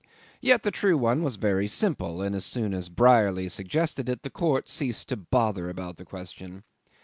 [0.41, 4.31] Yet the true one was very simple, and as soon as Brierly suggested it the
[4.31, 6.63] court ceased to bother about the question.